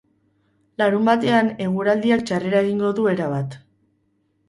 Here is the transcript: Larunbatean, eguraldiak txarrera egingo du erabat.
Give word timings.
Larunbatean, 0.83 1.53
eguraldiak 1.67 2.27
txarrera 2.33 2.65
egingo 2.67 2.93
du 3.01 3.09
erabat. 3.17 3.63